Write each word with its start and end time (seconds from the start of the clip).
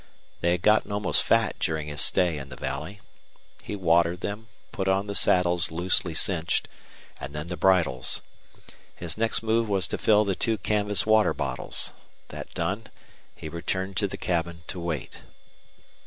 They 0.39 0.49
had 0.53 0.63
gotten 0.63 0.91
almost 0.91 1.21
fat 1.21 1.59
during 1.59 1.87
his 1.87 2.01
stay 2.01 2.39
in 2.39 2.49
the 2.49 2.55
valley. 2.55 3.01
He 3.61 3.75
watered 3.75 4.21
them, 4.21 4.47
put 4.71 4.87
on 4.87 5.05
the 5.05 5.13
saddles 5.13 5.69
loosely 5.69 6.15
cinched, 6.15 6.67
and 7.19 7.35
then 7.35 7.45
the 7.49 7.55
bridles. 7.55 8.23
His 8.95 9.15
next 9.15 9.43
move 9.43 9.69
was 9.69 9.87
to 9.89 9.99
fill 9.99 10.25
the 10.25 10.33
two 10.33 10.57
canvas 10.57 11.05
water 11.05 11.35
bottles. 11.35 11.93
That 12.29 12.51
done, 12.55 12.87
he 13.35 13.47
returned 13.47 13.95
to 13.97 14.07
the 14.07 14.17
cabin 14.17 14.63
to 14.69 14.79
wait. 14.79 15.21